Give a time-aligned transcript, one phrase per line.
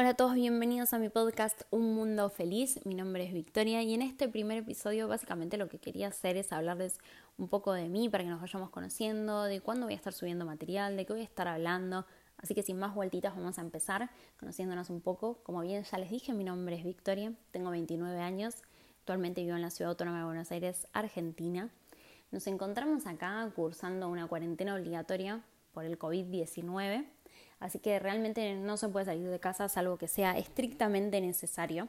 [0.00, 2.80] Hola a todos, bienvenidos a mi podcast Un Mundo Feliz.
[2.86, 6.54] Mi nombre es Victoria y en este primer episodio básicamente lo que quería hacer es
[6.54, 6.96] hablarles
[7.36, 10.46] un poco de mí para que nos vayamos conociendo, de cuándo voy a estar subiendo
[10.46, 12.06] material, de qué voy a estar hablando.
[12.38, 14.08] Así que sin más vueltitas vamos a empezar
[14.38, 15.42] conociéndonos un poco.
[15.42, 18.54] Como bien ya les dije, mi nombre es Victoria, tengo 29 años,
[19.00, 21.68] actualmente vivo en la Ciudad Autónoma de Buenos Aires, Argentina.
[22.30, 25.42] Nos encontramos acá cursando una cuarentena obligatoria
[25.74, 27.04] por el COVID-19
[27.60, 31.88] Así que realmente no se puede salir de casa salvo que sea estrictamente necesario.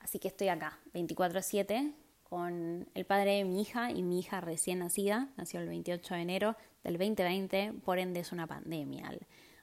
[0.00, 4.80] Así que estoy acá, 24/7, con el padre de mi hija y mi hija recién
[4.80, 9.16] nacida, nació el 28 de enero del 2020, por ende es una pandemia.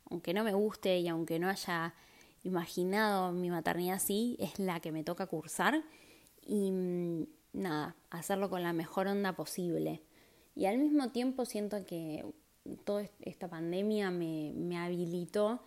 [0.09, 1.93] Aunque no me guste y aunque no haya
[2.43, 5.83] imaginado mi maternidad así, es la que me toca cursar
[6.41, 10.01] y mm, nada, hacerlo con la mejor onda posible.
[10.55, 12.23] Y al mismo tiempo siento que
[12.85, 15.61] toda esta pandemia me, me habilitó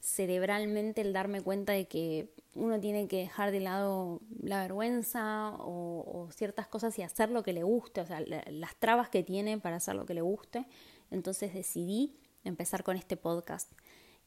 [0.00, 6.28] cerebralmente el darme cuenta de que uno tiene que dejar de lado la vergüenza o,
[6.32, 9.76] ciertas cosas y hacer lo que le guste, o sea, las trabas que tiene para
[9.76, 10.66] hacer lo que le guste.
[11.10, 13.70] Entonces decidí empezar con este podcast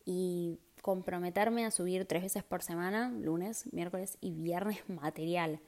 [0.05, 5.59] y comprometerme a subir tres veces por semana, lunes, miércoles y viernes material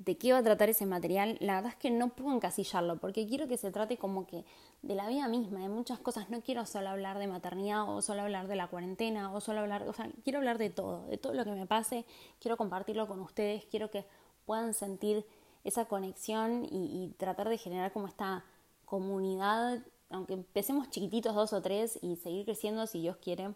[0.00, 3.26] de qué va a tratar ese material, la verdad es que no puedo encasillarlo, porque
[3.26, 4.46] quiero que se trate como que
[4.80, 6.30] de la vida misma, de muchas cosas.
[6.30, 9.86] No quiero solo hablar de maternidad o solo hablar de la cuarentena o solo hablar,
[9.86, 12.06] o sea, quiero hablar de todo, de todo lo que me pase,
[12.40, 14.06] quiero compartirlo con ustedes, quiero que
[14.46, 15.26] puedan sentir
[15.64, 18.42] esa conexión y, tratar de generar como esta
[18.86, 23.52] comunidad, aunque empecemos chiquititos dos o tres y seguir creciendo si Dios quiere,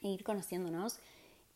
[0.00, 1.00] e ir conociéndonos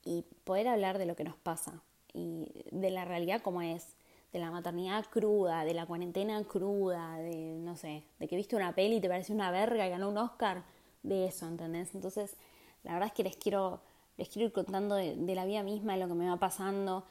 [0.04, 1.80] y poder hablar de lo que nos pasa,
[2.12, 3.96] y de la realidad como es,
[4.32, 8.74] de la maternidad cruda, de la cuarentena cruda, de, no sé, de que viste una
[8.74, 10.64] peli y te parece una verga y ganó un Oscar,
[11.02, 11.94] de eso, ¿entendés?
[11.94, 12.36] Entonces,
[12.84, 13.80] la verdad es que les quiero,
[14.16, 17.04] les quiero ir contando de, la vida misma, de lo que me va pasando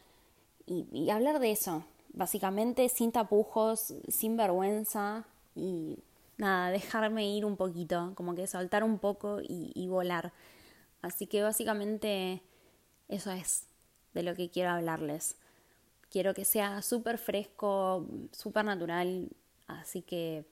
[0.65, 5.99] y, y, hablar de eso, básicamente sin tapujos, sin vergüenza y
[6.37, 10.33] nada, dejarme ir un poquito, como que soltar un poco y, y volar.
[11.01, 12.41] Así que básicamente
[13.07, 13.66] eso es
[14.17, 15.37] de lo que quiero hablarles.
[16.09, 19.29] Quiero que sea súper fresco, súper natural,
[19.67, 20.45] así que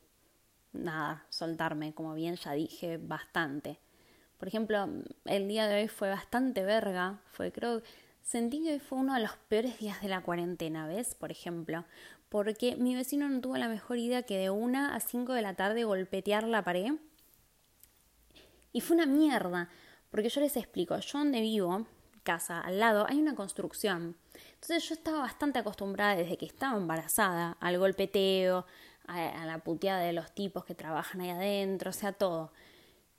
[0.72, 3.80] nada, soltarme, como bien ya dije, bastante.
[4.38, 4.88] Por ejemplo,
[5.25, 7.81] el día de hoy fue bastante verga, fue creo,
[8.22, 11.16] sentí que fue uno de los peores días de la cuarentena, ¿ves?
[11.16, 11.86] Por ejemplo,
[12.30, 15.56] porque mi vecino no tuvo la mejor idea que de una a cinco de la
[15.56, 16.94] tarde golpetear la pared.
[18.74, 19.70] Y fue una mierda,
[20.12, 21.88] porque yo les explico, yo donde vivo,
[22.25, 24.18] casa al lado hay una construcción.
[24.56, 28.66] Entonces yo estaba bastante acostumbrada desde que estaba embarazada al golpeteo,
[29.08, 32.52] a, la puteada de los tipos que trabajan ahí adentro, o sea, todo.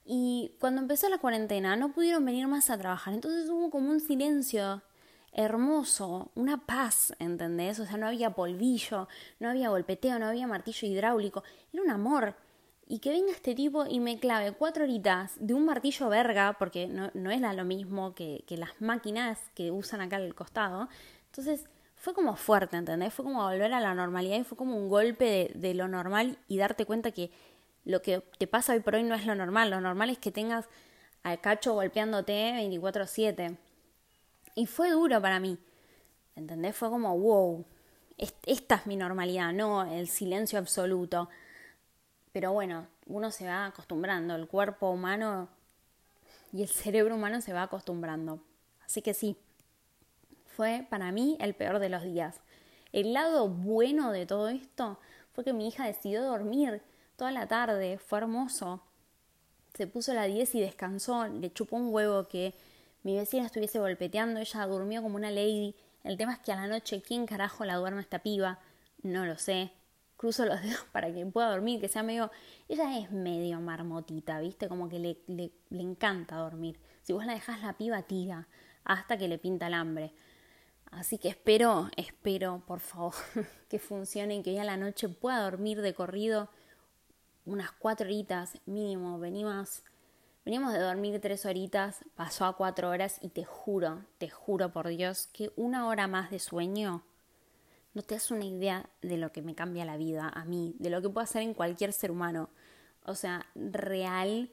[0.05, 4.01] Y cuando empezó la cuarentena no pudieron venir más a trabajar, entonces hubo como un
[4.01, 4.83] silencio
[5.33, 7.79] hermoso, una paz, ¿entendés?
[7.79, 11.43] O sea, no había polvillo, no había golpeteo, no había martillo hidráulico,
[11.73, 12.37] era un amor
[12.89, 16.87] y que venga este tipo y me clave cuatro horitas de un martillo verga, porque
[16.87, 20.89] no, no es lo mismo que, que, las máquinas que usan acá al costado.
[21.27, 21.65] Entonces
[21.97, 23.13] fue como fuerte, ¿entendés?
[23.13, 26.39] Fue como volver a la normalidad y fue como un golpe de, de lo normal
[26.47, 27.31] y darte cuenta que
[27.85, 29.71] lo que te pasa hoy por hoy no es lo normal.
[29.71, 30.67] Lo normal es que tengas
[31.25, 33.57] al cacho golpeándote 24/7.
[34.55, 35.59] Y fue duro para mí,
[36.37, 36.77] ¿entendés?
[36.77, 37.65] Fue como, wow,
[38.17, 41.29] esta es mi normalidad, no el silencio absoluto
[42.37, 45.49] pero bueno, uno se va acostumbrando, el cuerpo humano
[46.53, 48.41] y el cerebro humano se va acostumbrando.
[48.85, 49.39] Así que sí,
[50.45, 52.43] fue para mí el peor de los días.
[52.93, 55.01] El lado bueno de todo esto
[55.33, 56.83] fue que mi hija decidió dormir
[57.17, 58.83] toda la tarde, fue hermoso.
[59.73, 62.53] Se puso a la 10 y descansó, le chupó un huevo que
[63.03, 65.75] mi vecina estuviese golpeteando, ella durmió como una lady.
[66.05, 68.59] El tema es que a la noche, ¿quién carajo la duerme esta piba?
[69.03, 69.73] No lo sé
[70.17, 72.31] cruzo los dedos para que pueda dormir, que sea medio...
[72.69, 74.69] Ella es medio marmotita, ¿viste?
[74.69, 76.79] Como que le, le, le encanta dormir.
[77.03, 78.49] Si vos la dejás la piba, tira,
[78.85, 80.13] hasta que le pinta el hambre.
[80.91, 83.15] Así que espero, espero, por favor,
[83.69, 86.49] que funcione y que hoy a la noche pueda dormir de corrido
[87.45, 89.19] unas cuatro horitas mínimo.
[89.19, 89.83] Venimos,
[90.45, 94.89] venimos de dormir tres horitas, pasó a cuatro horas y te juro, te juro por
[94.89, 97.05] Dios que una hora más de sueño
[97.97, 100.91] no te das una idea de lo que me cambia la vida a mí, de
[100.91, 102.51] lo que puedo hacer en cualquier ser humano.
[103.07, 104.51] O sea, real,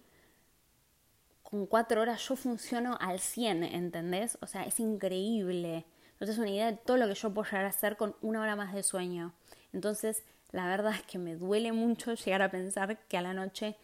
[1.41, 4.37] con cuatro horas yo funciono al 100, ¿entendés?
[4.39, 5.85] O sea, es increíble.
[6.21, 8.15] No te das una idea de todo lo que yo puedo llegar a hacer con
[8.21, 9.33] una hora más de sueño.
[9.73, 10.23] Entonces,
[10.53, 13.75] la verdad es que me duele mucho llegar a pensar que a la noche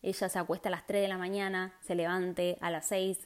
[0.00, 3.18] ella se acuesta a las 3 de la mañana, se levante a las 6,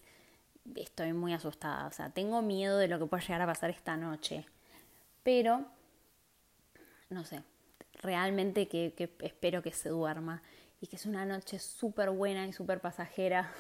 [0.75, 3.97] estoy muy asustada, o sea, tengo miedo de lo que pueda llegar a pasar esta
[3.97, 4.45] noche.
[5.29, 5.63] Pero,
[7.11, 7.43] no sé,
[8.01, 10.43] realmente que, espero que se duerma
[10.81, 13.53] y que es una noche súper buena y súper pasajera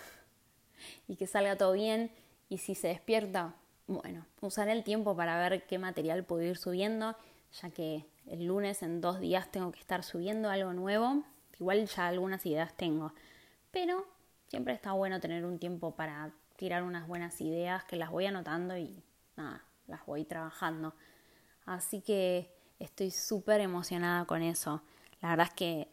[1.08, 2.10] y que salga todo bien
[2.48, 3.54] y si se despierta,
[3.86, 7.14] bueno, usaré el tiempo para ver qué material puedo ir subiendo,
[7.60, 11.22] ya que el lunes en dos días tengo que estar subiendo algo nuevo,
[11.60, 13.12] igual ya algunas ideas tengo,
[13.72, 14.06] pero
[14.46, 18.74] siempre está bueno tener un tiempo para tirar unas buenas ideas que las voy anotando
[18.78, 19.04] y
[19.36, 20.94] nada, las voy trabajando.
[21.68, 24.80] Así que estoy súper emocionada con eso.
[25.20, 25.88] La verdad es que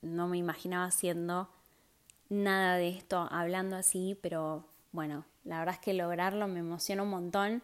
[0.00, 1.50] no me imaginaba haciendo
[2.30, 7.10] nada de esto hablando así, pero bueno, la verdad es que lograrlo me emociona un
[7.10, 7.62] montón.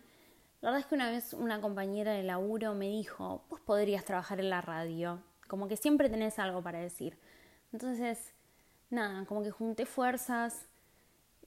[0.60, 4.40] La verdad es que una vez una compañera de laburo me dijo, vos podrías trabajar
[4.40, 7.16] en la radio, como que siempre tenés algo para decir.
[7.72, 8.34] Entonces,
[8.90, 10.66] nada, como que junté fuerzas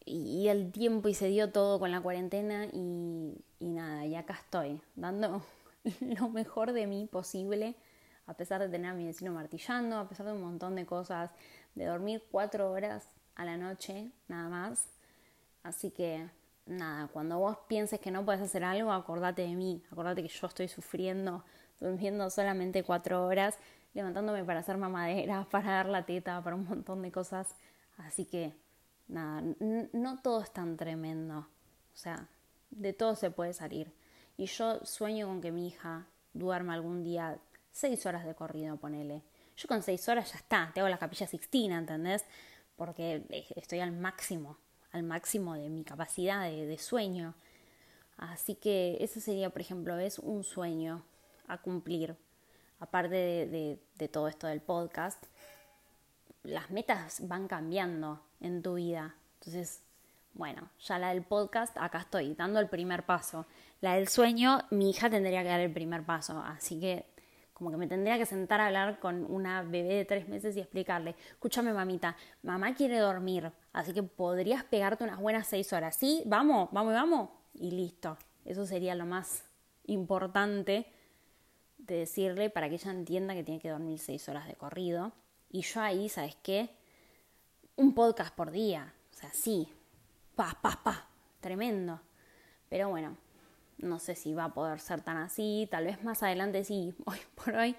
[0.04, 4.34] y, el tiempo y se dio todo con la cuarentena y, y nada, y acá
[4.34, 5.44] estoy, dando
[6.00, 7.76] lo mejor de mí posible,
[8.28, 11.32] a pesar de tener a mi vecino martillando, a pesar de un montón de cosas,
[11.76, 14.86] de dormir cuatro horas a la noche, nada más.
[15.64, 16.30] Así que,
[16.66, 20.48] nada, cuando vos pienses que no puedes hacer algo, acordate de mí, acordate que yo
[20.48, 21.44] estoy sufriendo,
[21.80, 23.58] durmiendo solamente cuatro horas,
[23.94, 27.56] levantándome para hacer mamadera, para dar la teta, para un montón de cosas.
[27.98, 28.54] Así que,
[29.08, 29.44] nada,
[29.94, 31.40] no todo es tan tremendo.
[31.40, 32.28] O sea,
[32.70, 33.94] de todo se puede salir.
[34.38, 37.40] Y yo sueño con que mi hija duerma algún día
[37.72, 39.24] seis horas de corrido, ponele.
[39.58, 42.26] Yo con seis horas ya está, tengo la capilla sixtina, ¿entendés?
[42.76, 43.24] Porque
[43.56, 44.58] estoy al máximo,
[44.92, 47.36] al máximo de mi capacidad de, sueño.
[48.18, 51.04] Así que eso sería, por ejemplo, es un sueño
[51.48, 52.16] a cumplir.
[52.80, 55.24] Aparte de, de todo esto del podcast,
[56.44, 59.16] las metas van cambiando en tu vida.
[59.40, 59.84] Entonces,
[60.34, 63.46] bueno, ya la del podcast, acá estoy, dando el primer paso.
[63.82, 67.06] La del sueño, mi hija tendría que dar el primer paso, así que
[67.54, 70.60] como que me tendría que sentar a hablar con una bebé de tres meses y
[70.60, 76.24] explicarle, escúchame mamita, mamá quiere dormir, así que podrías pegarte unas buenas seis horas, ¿sí?
[76.26, 77.30] Vamos, vamos, vamos.
[77.54, 78.18] Y listo.
[78.46, 79.44] Eso sería lo más
[79.86, 80.88] importante
[81.78, 85.12] de decirle para que ella entienda que tiene que dormir seis horas de corrido.
[85.50, 86.70] Y yo ahí, ¿sabes qué?
[87.76, 88.94] Un podcast por día.
[89.12, 89.68] O sea, sí.
[90.36, 91.08] Pa, pa, pa.
[91.40, 92.00] Tremendo.
[92.70, 93.18] Pero bueno,
[93.82, 97.20] no sé si va a poder ser tan así, tal vez más adelante sí, hoy
[97.36, 97.76] por hoy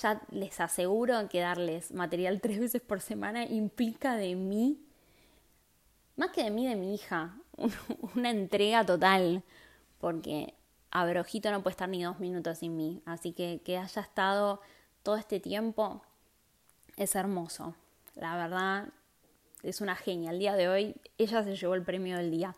[0.00, 4.80] ya les aseguro que darles material tres veces por semana implica de mí,
[6.16, 7.36] más que de mí, de mi hija,
[8.16, 9.44] una entrega total,
[10.00, 10.54] porque
[10.90, 14.60] Abrojito no puede estar ni dos minutos sin mí, así que que haya estado
[15.02, 16.02] todo este tiempo
[16.96, 17.76] es hermoso,
[18.16, 18.88] la verdad
[19.64, 22.54] es una genia, el día de hoy ella se llevó el premio del día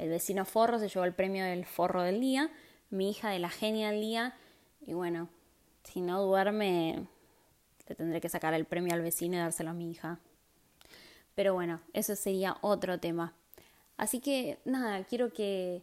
[0.00, 2.50] el vecino forro se llevó el premio del forro del día,
[2.88, 4.34] mi hija de la genia del día,
[4.86, 5.28] y bueno,
[5.84, 7.06] si no duerme,
[7.86, 10.18] le tendré que sacar el premio al vecino y dárselo a mi hija.
[11.34, 13.34] Pero bueno, eso sería otro tema.
[13.98, 15.82] Así que nada, quiero que,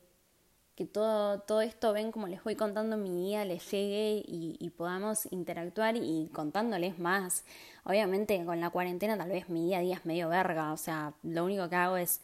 [0.78, 5.28] que todo, todo esto, ven como les voy contando mi día, les llegue y, podamos
[5.32, 7.46] interactuar y contándoles más.
[7.84, 11.14] Obviamente con la cuarentena tal vez mi día a día es medio verga, o sea,
[11.24, 12.22] lo único que hago es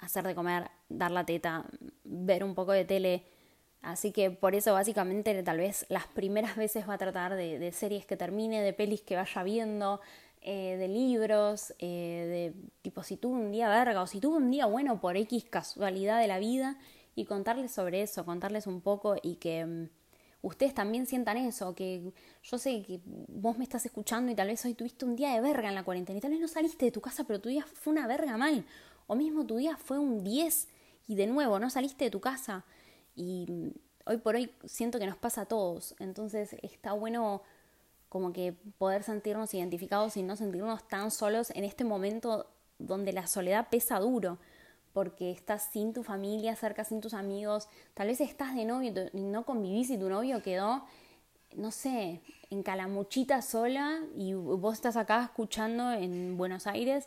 [0.00, 1.66] hacer de comer, dar la teta,
[2.02, 3.22] ver un poco de tele.
[3.80, 8.04] Así que por eso básicamente tal vez las primeras veces va a tratar de, series
[8.06, 10.00] que termine, de pelis que vaya viendo,
[10.40, 14.50] eh, de libros, eh, de tipo si tuve un día verga o si tuve un
[14.50, 16.76] día bueno por X casualidad de la vida
[17.18, 19.88] y contarles sobre eso, contarles un poco y que mm,
[20.42, 24.64] ustedes también sientan eso, que yo sé que vos me estás escuchando y tal vez
[24.64, 26.92] hoy tuviste un día de verga en la cuarentena y tal vez no saliste de
[26.92, 28.64] tu casa pero tu día fue una verga mal
[29.08, 30.68] o mismo tu día fue un 10
[31.08, 32.64] y de nuevo no saliste de tu casa.
[33.16, 33.70] Y mm,
[34.06, 35.96] hoy por hoy siento que nos pasa a todos.
[35.98, 37.42] Entonces está bueno
[38.08, 42.46] como que poder sentirnos identificados y no sentirnos tan solos en este momento
[42.78, 44.38] donde la soledad pesa duro,
[44.92, 49.20] porque estás sin tu familia, cerca sin tus amigos, tal vez estás de novio y
[49.20, 50.84] no convivís y tu novio quedó,
[51.56, 57.06] no sé, en Calamuchita sola y vos estás acá escuchando en Buenos Aires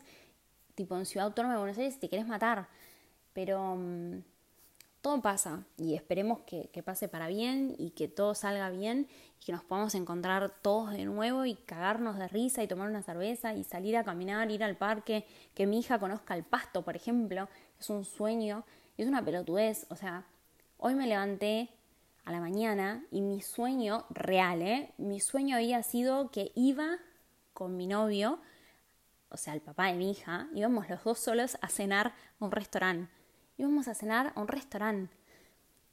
[0.76, 2.68] tipo en Ciudad Autónoma de Buenos Aires, te querés matar.
[3.34, 4.24] Pero mm,
[5.02, 9.08] todo pasa y esperemos que, pase para bien y que todo salga bien
[9.40, 13.02] y que nos podamos encontrar todos de nuevo y cagarnos de risa y tomar una
[13.02, 16.96] cerveza y salir a caminar, ir al parque, que mi hija conozca el pasto, por
[16.96, 18.64] ejemplo, es un sueño,
[18.98, 20.26] es una pelotudez, o sea,
[20.78, 21.70] hoy me levanté
[22.24, 24.94] a la mañana y mi sueño real, ¿eh?
[24.98, 26.98] Mi sueño había sido que iba
[27.54, 28.40] con mi novio
[29.32, 32.52] o sea, el papá de mi hija, íbamos los dos solos a cenar a un
[32.52, 33.21] restaurante.
[33.62, 35.16] Íbamos a cenar a un restaurante.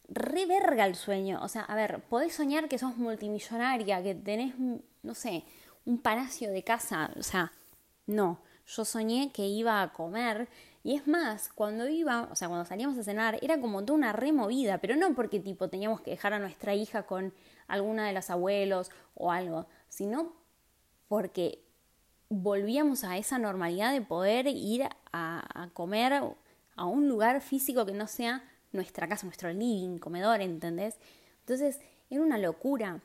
[0.08, 1.40] Re verga el sueño.
[1.42, 5.44] O sea, a ver, podés soñar que sos multimillonaria, que tenés, no sé,
[5.84, 7.10] un palacio de casa.
[7.18, 7.52] O sea,
[8.06, 8.40] no.
[8.66, 10.48] Yo soñé que iba a comer.
[10.82, 14.12] Y es más, cuando iba, o sea, cuando salíamos a cenar, era como toda una
[14.12, 17.34] removida, pero no porque tipo teníamos que dejar a nuestra hija con
[17.66, 20.32] alguna de los abuelos o algo, sino
[21.08, 21.62] porque
[22.30, 26.22] volvíamos a esa normalidad de poder ir a, a comer
[26.78, 28.42] a un lugar físico que no sea
[28.72, 30.96] nuestra casa, nuestro living, comedor, ¿entendés?
[31.40, 33.02] Entonces era una locura.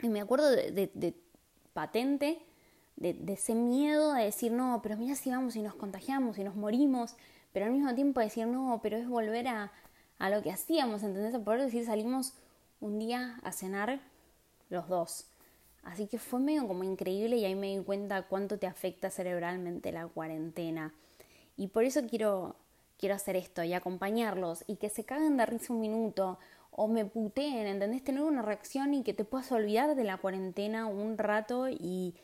[0.00, 1.14] Y me acuerdo de,
[1.72, 2.38] patente,
[2.96, 6.54] de, ese miedo de decir, no, pero mira si vamos y nos contagiamos y nos
[6.54, 7.16] morimos,
[7.52, 9.72] pero al mismo tiempo decir, no, pero es volver a,
[10.18, 11.34] a lo que hacíamos, ¿entendés?
[11.34, 12.34] A poder decir, salimos
[12.80, 14.00] un día a cenar
[14.70, 15.26] los dos.
[15.82, 19.90] Así que fue medio como increíble y ahí me di cuenta cuánto te afecta cerebralmente
[19.90, 20.94] la cuarentena.
[21.56, 22.56] Y por eso quiero
[22.98, 26.38] quiero hacer esto y acompañarlos y que se caguen de risa un minuto
[26.70, 28.02] o me puteen, ¿entendés?
[28.02, 32.14] Tener una reacción y que te puedas olvidar de la cuarentena un rato y,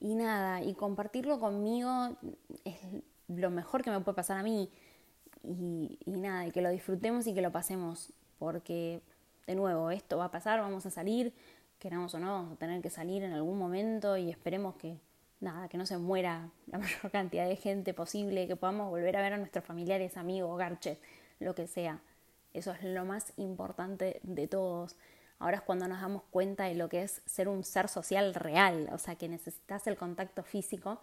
[0.00, 2.16] y nada, y compartirlo conmigo
[2.64, 2.76] es
[3.28, 4.70] lo mejor que me puede pasar a mí
[5.42, 9.02] y, y nada, y que lo disfrutemos y que lo pasemos porque
[9.46, 11.32] de nuevo esto va a pasar, vamos a salir,
[11.78, 14.96] queramos o no, vamos a tener que salir en algún momento y esperemos que
[15.42, 19.22] nada, que no se muera la mayor cantidad de gente posible, que podamos volver a
[19.22, 20.98] ver a nuestros familiares, amigos, garches,
[21.40, 22.00] lo que sea.
[22.54, 24.96] Eso es lo más importante de todos.
[25.38, 28.88] Ahora es cuando nos damos cuenta de lo que es ser un ser social real,
[28.92, 31.00] o sea, que necesitas el contacto físico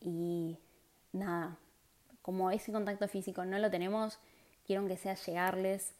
[0.00, 0.58] y
[1.12, 1.56] nada,
[2.22, 4.18] como ese contacto físico no lo tenemos,
[4.66, 5.94] quiero que sea llegarles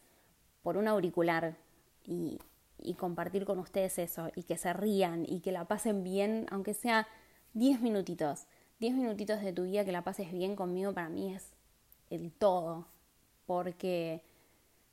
[0.61, 1.55] por un auricular
[2.03, 2.39] y,
[2.79, 6.73] y compartir con ustedes eso y que se rían y que la pasen bien, aunque
[6.73, 7.07] sea
[7.53, 8.47] 10 minutitos,
[8.79, 11.53] 10 minutitos de tu vida que la pases bien conmigo para mí es
[12.09, 12.87] el todo,
[13.45, 14.23] porque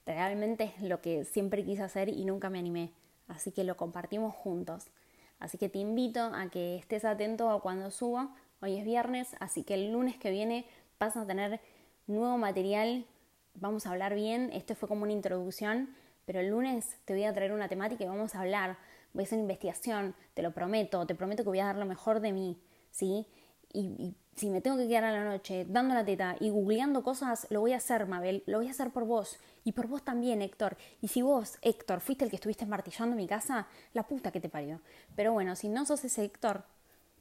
[0.05, 2.93] realmente es lo que siempre quise hacer y nunca me animé,
[3.29, 4.91] así que lo compartimos juntos.
[5.39, 8.37] Así que te invito a que estés atento a cuando suba.
[8.61, 10.67] Hoy es viernes, así que el lunes que viene
[10.99, 11.63] vas a tener
[12.07, 13.07] nuevo material.
[13.55, 14.51] Vamos a hablar bien.
[14.53, 18.07] Esto fue como una introducción, pero el lunes te voy a traer una temática y
[18.07, 18.77] vamos a hablar
[19.13, 22.21] voy a hacer investigación, te lo prometo, te prometo que voy a dar lo mejor
[22.21, 23.27] de mí, ¿sí?
[23.73, 27.47] Y, si me tengo que quedar a la noche dando la teta y googleando cosas,
[27.51, 30.41] lo voy a hacer, Mabel, lo voy a hacer por vos y por vos también,
[30.41, 30.79] Héctor.
[31.03, 34.49] Y si vos, Héctor, fuiste el que estuviste martillando mi casa, la puta que te
[34.49, 34.81] parió.
[35.15, 36.65] Pero bueno, si no sos ese Héctor,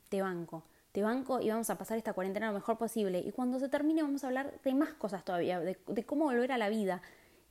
[0.07, 0.63] te banco.
[0.93, 3.19] Te banco y vamos a pasar esta cuarentena lo mejor posible.
[3.19, 6.53] Y cuando se termine vamos a hablar de más cosas todavía, de, de cómo volver
[6.53, 7.01] a la vida.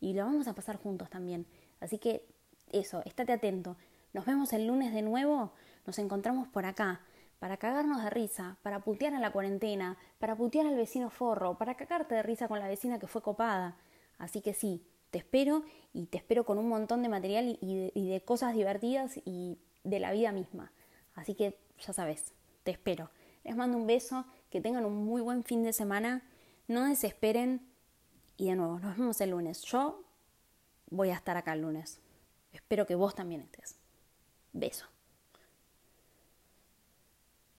[0.01, 1.45] Y lo vamos a pasar juntos también.
[1.81, 2.25] Así que
[2.73, 3.77] eso, estate atento.
[4.13, 5.53] Nos vemos el lunes de nuevo,
[5.87, 7.03] nos encontramos por acá,
[7.39, 11.77] para cagarnos de risa, para putear a la cuarentena, para putear al vecino forro, para
[11.77, 13.77] cagarte de risa con la vecina que fue copada.
[14.19, 15.63] Así que sí, te espero
[15.93, 20.13] y te espero con un montón de material y de, cosas divertidas y de la
[20.13, 20.73] vida misma.
[21.15, 22.33] Así que ya sabes,
[22.65, 23.11] te espero.
[23.45, 26.23] Les mando un beso, que tengan un muy buen fin de semana,
[26.67, 27.67] no desesperen
[28.37, 29.63] y de nuevo, nos vemos el lunes.
[29.63, 30.03] Yo
[30.91, 32.01] voy a estar acá el lunes.
[32.53, 33.79] Espero que vos también estés.
[34.59, 34.85] Beso.